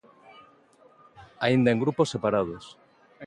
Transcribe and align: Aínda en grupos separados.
Aínda 1.45 1.69
en 1.73 1.81
grupos 1.83 2.11
separados. 2.13 2.65